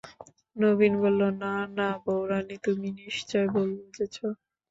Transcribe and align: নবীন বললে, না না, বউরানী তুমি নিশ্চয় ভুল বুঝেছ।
নবীন 0.55 0.93
বললে, 1.03 1.27
না 1.41 1.55
না, 1.77 1.87
বউরানী 2.03 2.55
তুমি 2.65 2.87
নিশ্চয় 3.01 3.45
ভুল 3.53 3.69
বুঝেছ। 3.77 4.15